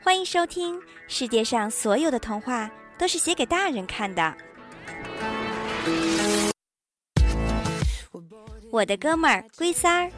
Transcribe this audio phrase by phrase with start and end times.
[0.00, 0.76] 欢迎收听
[1.08, 4.22] 《世界上所有的童话都是写给大人看的》。
[8.70, 10.10] 我的哥们儿龟三儿。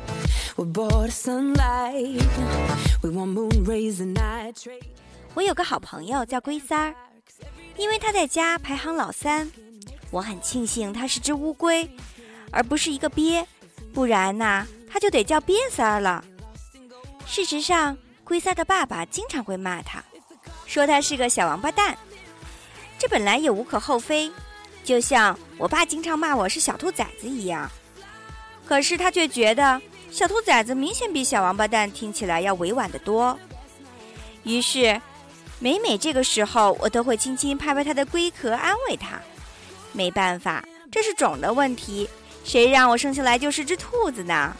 [5.34, 6.94] 我有个好朋友叫龟三儿，
[7.76, 9.50] 因为他在家排行老三。
[10.10, 11.88] 我很庆幸他是只乌龟，
[12.50, 13.46] 而不是一个鳖，
[13.94, 16.22] 不然呐，他就得叫鳖三儿了。
[17.26, 17.96] 事实上，
[18.30, 20.00] 龟三的爸爸经常会骂他，
[20.64, 21.98] 说他是个小王八蛋。
[22.96, 24.30] 这本来也无可厚非，
[24.84, 27.68] 就像我爸经常骂我是小兔崽子一样。
[28.64, 29.82] 可是他却觉得。
[30.12, 33.38] 小兔崽子明显比小王八蛋听起来要委婉得多，
[34.42, 35.00] 于是
[35.60, 39.20] 每每这个时候，我都会轻轻拍拍他的龟壳，安慰他。
[39.92, 42.08] 没办法，这是种的问题，
[42.44, 44.56] 谁让我生下来就是只兔子呢？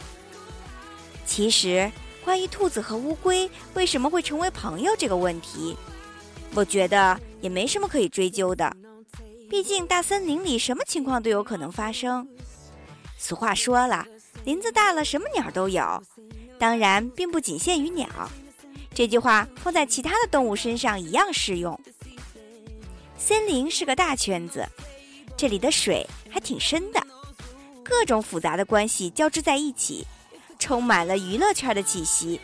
[1.25, 1.91] 其实，
[2.23, 5.75] 关于兔子和乌龟为什么会成为朋友这个问题，
[6.53, 8.75] 我觉得也没什么可以追究的。
[9.49, 12.27] 毕竟大森林里什么情况都有可能发生。
[13.17, 14.05] 俗话说了。
[14.43, 16.03] 林子大了，什么鸟都有，
[16.57, 18.07] 当然并不仅限于鸟。
[18.91, 21.79] 这句话放在其他的动物身上一样适用。
[23.19, 24.67] 森林是个大圈子，
[25.37, 26.99] 这里的水还挺深的，
[27.83, 30.07] 各种复杂的关系交织在一起，
[30.61, 32.39] 充满了娱乐圈的气息。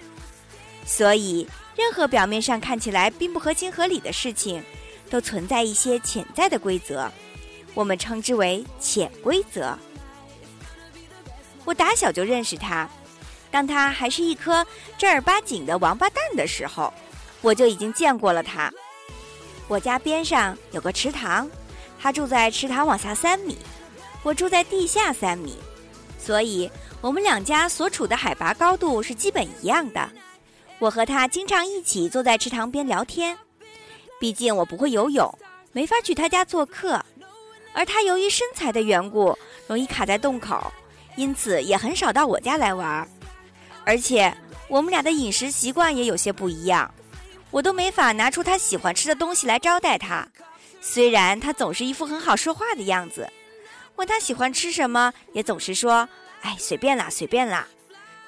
[0.83, 4.63] 所以，任何表面上看起来并不合情合理的事情，
[5.09, 7.09] 都存在一些潜在的规则，
[7.75, 9.77] 我们称之为潜规则。
[11.63, 12.89] 我打小就认识他，
[13.51, 14.65] 当他还是一颗
[14.97, 16.91] 正儿八经的王八蛋的时候，
[17.41, 18.73] 我就已经见过了他。
[19.67, 21.49] 我家边上有个池塘，
[21.99, 23.57] 他住在池塘往下三米，
[24.23, 25.57] 我住在地下三米，
[26.27, 30.09] 所以我们两家所处的海拔高度是基本一样的。
[30.77, 33.37] 我和他经常一起坐在池塘边聊天，
[34.19, 35.33] 毕竟我不会游泳，
[35.71, 37.01] 没法去他家做客，
[37.71, 39.33] 而他由于身材的缘故，
[39.67, 40.69] 容易卡在洞口。
[41.15, 43.09] 因此也很少到我家来玩，
[43.85, 44.35] 而且
[44.67, 46.93] 我们俩的饮食习惯也有些不一样，
[47.51, 50.27] 我都没法拿出他喜欢吃的东西来招待他。
[50.81, 53.31] 虽然他总是一副很好说话的样子，
[53.97, 56.07] 问他喜欢吃什么，也总是说
[56.41, 57.67] ：“哎，随便啦，随便啦。”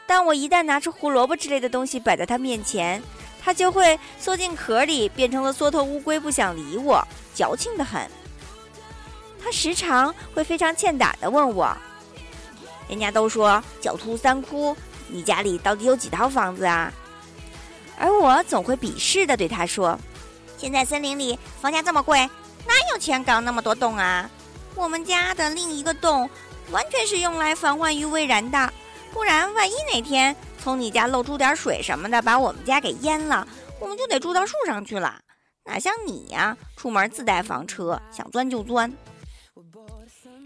[0.05, 3.01] 但我一旦拿出胡萝卜之类的东西摆在他面前，
[3.39, 8.09] 他就会缩进壳里，变成了缩头乌龟，不想理我，矫情的很。
[9.41, 11.75] 他时常会非常欠打的问我。
[12.89, 14.75] 人家都说狡兔三窟，
[15.07, 16.91] 你家里到底有几套房子啊？
[17.99, 19.97] 而我总会鄙视的对他说
[20.57, 22.17] ：“现在森林里房价这么贵，
[22.65, 24.27] 哪有钱搞那么多洞啊？
[24.79, 26.29] 我们家的另一个洞
[26.71, 28.73] 完全是用来防患于未然的，
[29.11, 33.45] 不然万一哪天从你家漏出点水什么的，把我们家给淹了，
[33.77, 35.19] 我们就得住到树上去了。
[35.65, 38.89] 哪像你呀，出门自带房车，想钻就钻。”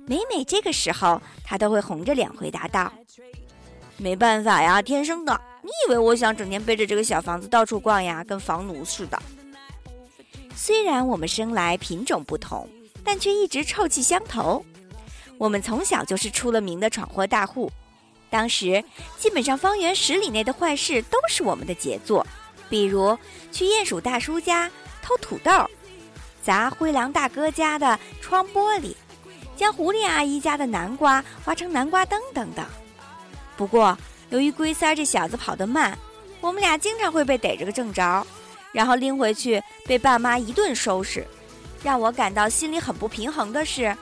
[0.07, 2.91] 每每这个时候，他都会红着脸回答道
[3.97, 5.39] ：“没办法呀，天生的。
[5.61, 9.21] 你以为我想整天背着这个小房子到处逛呀，跟房奴似的？
[10.55, 12.67] 虽然我们生来品种不同，
[13.03, 14.65] 但却一直臭气相投。
[15.37, 17.71] 我们从小就是出了名的闯祸大户，
[18.29, 18.83] 当时
[19.17, 22.25] 基本上方圆十里内的坏事都是我们的杰作，
[22.69, 23.17] 比如
[23.51, 24.71] 去鼹鼠大叔家
[25.01, 25.51] 偷土豆，
[26.41, 28.95] 砸灰狼大哥家的窗玻璃。”
[29.55, 32.65] 将狐狸阿姨家的南瓜挖成南瓜灯等等。
[33.55, 33.95] 不过，
[34.31, 35.95] 由于龟三儿这小子跑得慢，
[36.41, 38.25] 我们俩经常会被逮着个正着，
[38.71, 41.23] 然后拎回去被爸妈一顿收拾。
[41.83, 43.95] 让我感到心里很不平衡的是，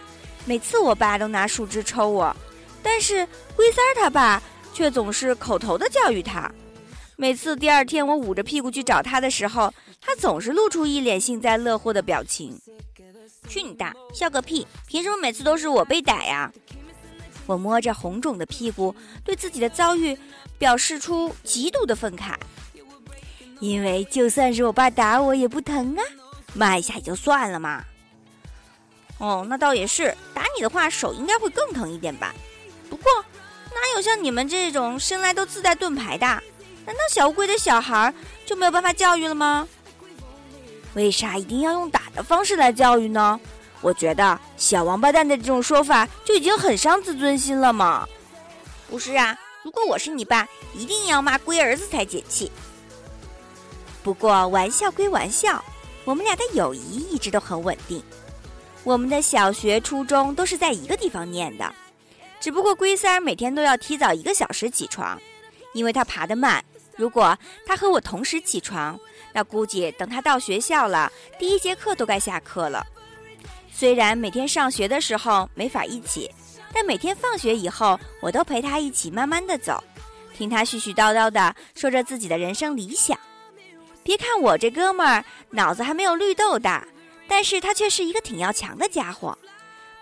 [0.45, 2.33] 每次我爸都拿树枝抽我，
[2.83, 4.41] 但是龟三儿他爸
[4.73, 6.49] 却总是口头的教育他。
[7.15, 12.57] 每次第二天我捂着屁股去找他的时候，他总是露出一脸幸灾乐祸的表情。
[13.47, 14.65] 去你大，笑个屁！
[14.87, 16.51] 凭什么每次都是我被逮呀？
[17.47, 20.17] 我摸着红肿的屁股，对自己的遭遇
[20.57, 22.35] 表示出极度的愤慨。
[23.59, 26.01] 因为就算是我爸打我也不疼啊，
[26.53, 27.83] 骂一下也就算了嘛。
[29.17, 32.33] 哦，那倒也是，打你的话手应该会更疼一点吧？
[32.89, 33.11] 不过
[33.69, 36.25] 哪有像你们这种生来都自带盾牌的？
[36.85, 38.13] 难道小乌龟的小孩
[38.45, 39.67] 就没有办法教育了吗？
[40.95, 43.39] 为啥一定要用打的方式来教育呢？
[43.79, 48.07] 我觉得“小王八蛋”的这种说法就已经很伤自尊心了嘛。
[48.89, 52.51] 不是啊，如果我是你爸，一定要骂龟儿子才解气。
[54.03, 55.63] 不过玩笑归玩笑，
[56.03, 58.01] 我们俩的友谊一直都很稳定。
[58.83, 61.71] 我们的小学、初中都是在一个地方念的，
[62.39, 65.19] 只不过龟三儿每天都要提早一个小时起床，
[65.73, 66.63] 因为他爬得慢，
[66.95, 68.99] 如果他和我同时起床，
[69.31, 72.83] 那估计等他到学校了，第一节课都该下课了。
[73.71, 76.29] 虽然每天上学的时候没法一起，
[76.73, 79.81] 但每天放学以后，我都陪他一起慢慢的走，
[80.35, 83.15] 听他絮絮叨叨的说着自己的人生理想。
[84.03, 86.87] 别看我这哥们儿脑子还没有绿豆大，
[87.27, 89.37] 但是他却是一个挺要强的家伙，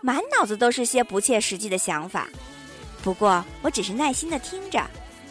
[0.01, 2.28] 满脑子都是些不切实际的想法。
[3.04, 4.86] 不过我只是耐心的听着，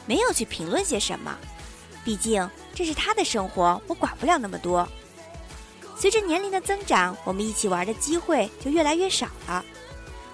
[0.07, 1.37] 没有去评论些什么。
[2.05, 4.89] 毕竟这是他的生活，我管不了那么多。
[5.97, 9.65] 随着年龄的增长，我们一起玩的机会就越来越少了。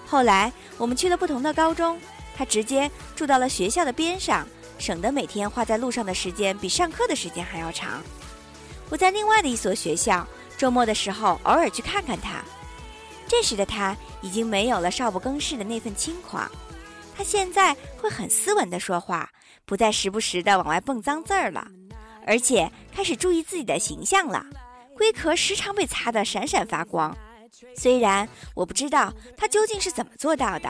[0.05, 1.99] 后来我们去了不同的高中，
[2.37, 4.47] 他直接住到了学校的边上，
[4.77, 8.01] 省得每天花在路上的时间比上课的时间还要长。
[8.89, 10.25] 我在另外的一所学校，
[10.57, 12.43] 周末的时候偶尔去看看他。
[13.27, 16.49] 这时的他已经没有了少不更事的那份轻狂，
[17.17, 19.29] 他现在会很斯文的说话。
[19.67, 21.67] 不再时不时的往外蹦脏字儿了，
[22.27, 24.45] 而且开始注意自己的形象了。
[24.95, 27.17] 龟壳时常被擦得闪闪发光，
[27.75, 30.69] 虽然我不知道他究竟是怎么做到的。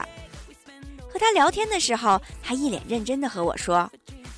[1.11, 3.91] 和他聊天的时候，他一脸认真的和我说，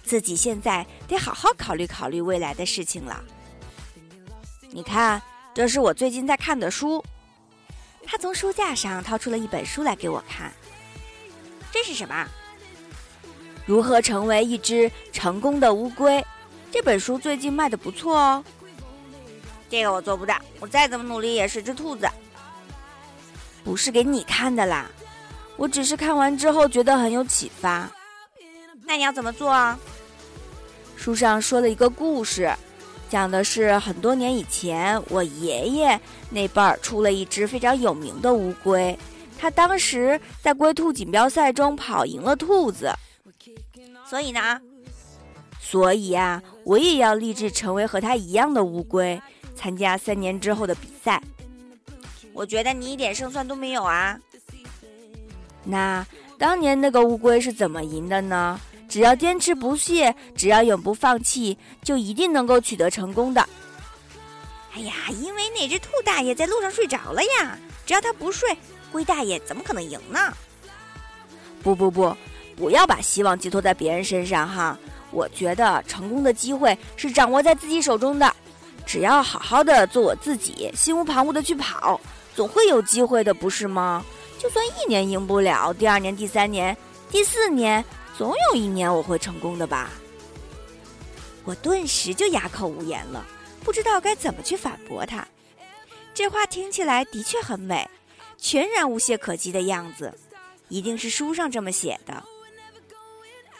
[0.03, 3.23] 自己现在得好好考虑考虑未来的事情了。
[4.71, 5.21] 你看，
[5.53, 7.03] 这是我最近在看的书。
[8.05, 10.51] 他从书架上掏出了一本书来给我看。
[11.71, 12.27] 这是什么？
[13.65, 16.25] 如何成为一只成功的乌龟？
[16.71, 18.43] 这本书最近卖的不错哦。
[19.69, 22.07] 这个我做不到，我再怎么努力也是只兔子。
[23.63, 24.89] 不是给你看的啦，
[25.57, 27.89] 我只是看完之后觉得很有启发。
[28.85, 29.77] 那你要怎么做啊？
[30.95, 32.49] 书上说了一个故事，
[33.09, 35.99] 讲的是很多年以前，我爷爷
[36.29, 38.97] 那辈儿出了一只非常有名的乌龟，
[39.39, 42.91] 他当时在龟兔锦标赛中跑赢了兔子。
[44.09, 44.61] 所以呢，
[45.59, 49.21] 所以呀，我也要立志成为和他一样的乌龟，
[49.55, 51.21] 参加三年之后的比赛。
[52.33, 54.19] 我觉得你一点胜算都没有啊。
[55.63, 56.05] 那
[56.37, 58.59] 当年那个乌龟是怎么赢的呢？
[58.87, 63.47] 只要坚持不懈，只要永不放弃，就一定能够取得成功的。
[64.73, 67.57] 哎呀，因为那只兔大爷在路上睡着了呀。
[67.85, 68.57] 只要他不睡，
[68.91, 70.33] 龟大爷怎么可能赢呢？
[71.63, 72.15] 不不不。
[72.55, 74.75] 不要把希望寄托在别人身上哈！
[75.11, 78.35] 我觉得成功的机会是掌握在自己手中的，
[78.83, 82.01] 只要好好的做我自己，心无旁骛的去跑，
[82.35, 84.03] 总会有机会的，不是吗？
[84.39, 86.75] 就算一年赢不了，第二年、第三年、
[87.11, 87.85] 第四年，
[88.17, 89.91] 总有一年我会成功的吧？
[91.45, 93.23] 我顿时就哑口无言了，
[93.63, 95.25] 不知道该怎么去反驳他。
[96.15, 97.87] 这话听起来的确很美，
[98.37, 100.11] 全然无懈可击的样子，
[100.67, 102.23] 一定是书上这么写的。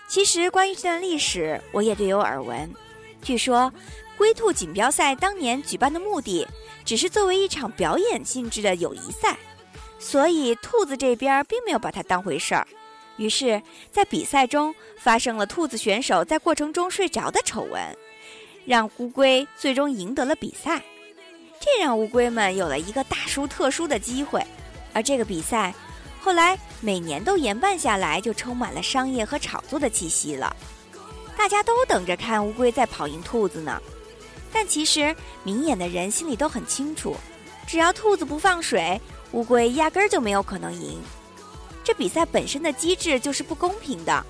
[0.07, 2.67] 其实，关于这段历史，我也略有耳闻。
[3.21, 3.71] 据说，
[4.17, 6.47] 龟兔锦标赛当年举办的目的，
[6.83, 9.37] 只是作为一场表演性质的友谊赛，
[9.99, 12.67] 所以兔子这边并没有把它当回事儿。
[13.17, 13.61] 于是，
[13.91, 17.81] 在比赛中发生了兔子选手在过程中睡着的丑闻，
[18.65, 20.81] 让乌龟最终赢得了比赛。
[21.59, 24.45] 这让乌龟们有了一个大输特输的机会，
[24.93, 25.73] 而这个比赛。
[26.19, 30.55] 后来每年都延办下来，就充满了商业和炒作的气息了。
[31.35, 33.81] 大家都等着看乌龟再跑赢兔子呢。
[34.51, 37.15] 但其实明眼的人心里都很清楚，
[37.65, 38.99] 只要兔子不放水，
[39.31, 40.99] 乌龟压根儿就没有可能赢。
[41.87, 44.25] 这比赛本身的机制就是不公平的。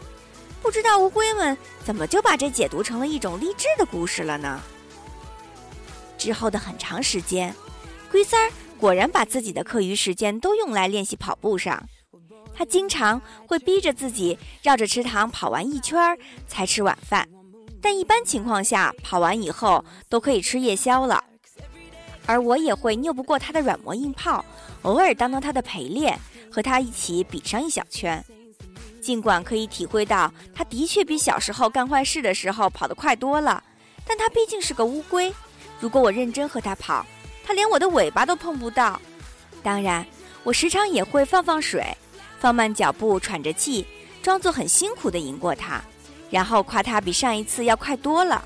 [0.62, 4.62] 不知道乌龟们怎么就把这解读成了一种励志的故事了呢？
[6.20, 7.52] 之后的很长时间，
[8.12, 8.54] 龟三儿。
[8.78, 11.84] 果然把自己的课余时间都用来练习跑步上，
[12.54, 16.00] 他经常会逼着自己绕着池塘跑完一圈
[16.48, 17.28] 才吃晚饭，
[17.82, 21.24] 但一般情况下跑完以后都可以吃夜宵了。
[22.28, 24.46] 而我也会拗不过他的软磨硬泡，
[24.84, 26.20] 偶尔当当他的陪练，
[26.52, 28.24] 和他一起比上一小圈。
[29.02, 33.64] 尽管可以体会到他的确比小时候干坏事的时候跑得快多了，
[34.06, 35.34] 但他毕竟是个乌龟，
[35.80, 37.06] 如果我认真和他跑。
[37.46, 39.00] 他连我的尾巴都碰不到，
[39.64, 40.06] 当然，
[40.44, 41.96] 我时常也会放放水，
[42.38, 43.88] 放慢脚步，喘着气，
[44.22, 45.82] 装作很辛苦地赢过他，
[46.30, 48.46] 然后夸他比上一次要快多了。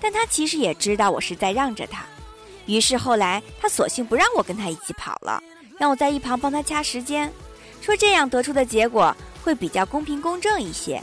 [0.00, 2.04] 但他其实也知道我是在让着他，
[2.66, 5.42] 于是后来他索性不让我跟他一起跑了，
[5.78, 7.32] 让我在一旁帮他掐时间，
[7.80, 11.02] 说这样得出的结果会比较公平公正一些。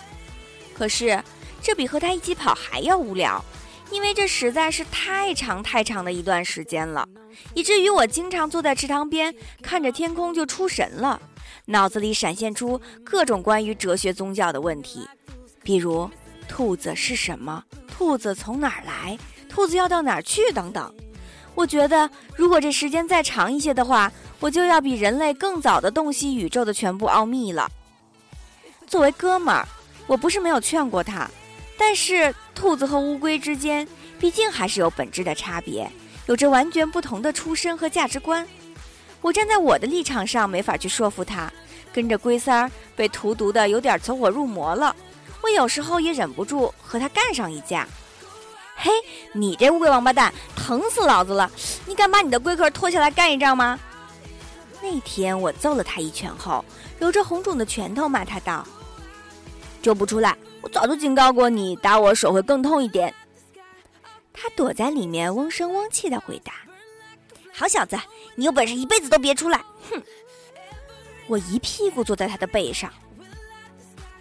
[0.73, 1.21] 可是，
[1.61, 3.43] 这比和他一起跑还要无聊。
[3.91, 7.07] 因为这实在是太长太长的一段时间了，
[7.53, 11.21] 以至于我经常坐在池塘边看着天空就出神了，
[11.65, 15.07] 脑子里闪现出各种关于哲学宗教的问题，
[15.61, 16.09] 比如
[16.47, 17.63] 兔子是什么？
[17.87, 19.15] 兔子从哪儿来？
[19.47, 20.41] 兔子要到哪儿去？
[20.53, 20.91] 等等。
[21.53, 24.11] 我觉得，如果这时间再长一些的话，
[24.43, 27.71] 我就要比人类更早的洞悉宇宙的全部奥秘了。
[28.85, 29.65] 作为哥们儿，
[30.05, 31.25] 我不是没有劝过他，
[31.77, 33.87] 但是兔子和乌龟之间
[34.19, 35.89] 毕竟还是有本质的差别，
[36.25, 38.45] 有着完全不同的出身和价值观。
[39.21, 41.49] 我站在我的立场上，没法去说服他。
[41.93, 44.93] 跟着龟三儿被荼毒的有点走火入魔了，
[45.41, 47.87] 我有时候也忍不住和他干上一架。
[48.75, 48.91] 嘿，
[49.31, 51.49] 你这乌龟王八蛋，疼死老子了！
[51.85, 53.79] 你敢把你的龟壳脱下来干一仗吗？
[54.83, 56.63] 那天我揍了他一拳后，
[56.99, 58.67] 揉着红肿的拳头骂他道
[59.81, 60.37] ：“就不出来！
[60.61, 63.15] 我早就警告过你，打我手会更痛一点。”
[64.33, 66.53] 他躲在里面，嗡声嗡气的回答
[67.55, 67.97] ：“好小子，
[68.35, 70.03] 你有本事一辈子都别出来！”哼！
[71.27, 72.91] 我一屁股坐在他的背上。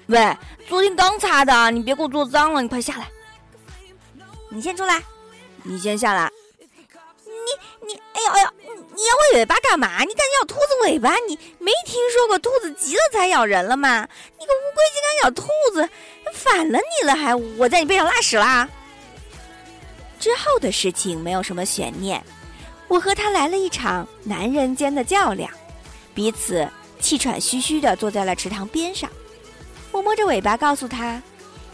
[0.07, 0.37] 喂，
[0.69, 3.11] 昨天刚擦的，你别给我坐脏了，你快下来。
[4.49, 5.03] 你先出来，
[5.65, 6.31] 你先下来。
[7.25, 8.49] 你你，哎呦哎呦，
[8.95, 10.01] 你咬我尾巴干嘛？
[10.01, 11.15] 你敢咬兔子尾巴？
[11.29, 14.07] 你没听说过兔子急了才咬人了吗？
[14.39, 15.89] 你个乌龟竟敢咬兔子，
[16.33, 17.35] 反了你了还？
[17.35, 18.69] 我在你背上拉屎啦！
[20.21, 22.23] 之后的事情没有什么悬念，
[22.89, 25.51] 我和他来了一场男人间的较量，
[26.15, 26.69] 彼此
[27.01, 29.11] 气喘吁吁地坐在了池塘边上。
[29.91, 31.21] 我摸着尾巴告诉他：“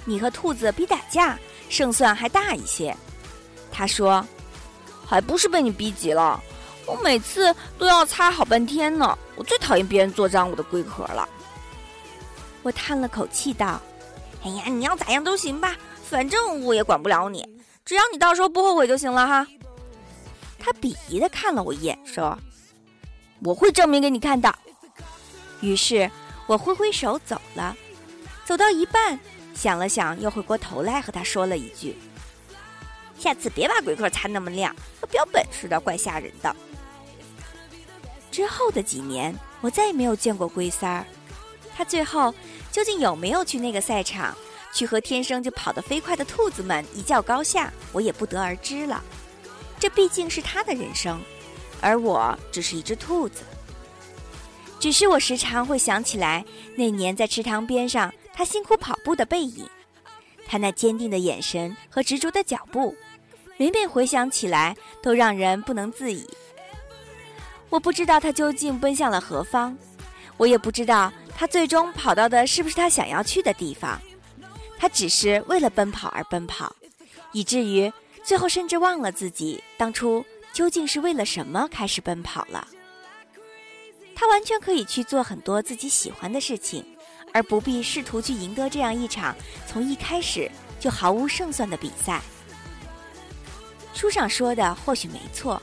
[0.04, 2.96] 你和兔子比打架。”胜算还大一些，
[3.70, 4.26] 他说
[5.06, 6.42] ：“还不是被你逼急了，
[6.88, 9.16] 我每次都要擦好半天呢。
[9.36, 11.28] 我最讨厌别人做脏我的龟壳了。”
[12.64, 13.80] 我叹了口气道
[14.42, 17.46] ：“哎呀，你要咋样都行吧，反正我也管不了你，
[17.84, 19.46] 只要你到时候不后悔就行了哈。”
[20.58, 22.36] 他鄙夷的看了我一眼，说
[23.44, 24.52] ：“我会证明给你看的。”
[25.60, 26.10] 于是
[26.46, 27.76] 我挥挥手走了，
[28.44, 29.18] 走到一半。
[29.54, 31.96] 想了想，又回过头来和他说了一句
[33.18, 36.54] ：“下次别把龟壳擦那么亮，和标本似的，怪吓人的。”
[38.30, 41.04] 之后的几年，我再也没有见过龟三儿。
[41.76, 42.34] 他最后
[42.70, 44.36] 究竟有没有去那个赛场，
[44.72, 49.02] 去和天生就跑得飞快的兔子们一较高下，我也不得而知了。
[49.78, 51.20] 这毕竟是他的人生，
[51.80, 53.42] 而我只是一只兔子。
[54.80, 56.44] 只是我时常会想起来
[56.76, 58.12] 那年在池塘边上。
[58.32, 59.68] 他辛苦跑步的背影，
[60.46, 62.94] 他那坚定的眼神和执着的脚步，
[63.56, 66.24] 每每回想起来都让人不能自已。
[67.70, 69.76] 我不知道他究竟奔向了何方，
[70.36, 74.00] 我也不知道他最终跑到的是不是他想要去的地方。
[74.78, 76.74] 他只是为了奔跑而奔跑，
[77.32, 82.66] 以至于最后甚至忘了自己当初究竟是为了什么开始奔跑了。
[84.14, 86.84] 他完全可以去做很多自己喜欢的事情。
[87.30, 92.22] 而不必试图去赢得这样一场从一开始就毫无胜算的比赛。
[93.92, 95.60] 书上说的或许没错，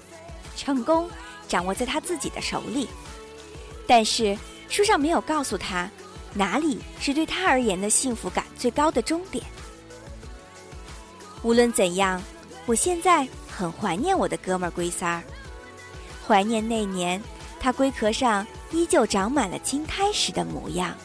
[0.56, 1.10] 成功
[1.48, 2.88] 掌握在他自己的手里，
[3.88, 4.38] 但是
[4.70, 5.90] 书上没有告诉他
[6.34, 9.44] 哪里是对他而言的幸福感最高的终点。
[11.44, 12.22] 无论怎样，
[12.66, 15.24] 我现在很怀念我的哥们儿龟三儿，
[16.28, 17.22] 怀念那年
[17.60, 20.96] 他龟壳上依旧长满了青苔时的模样。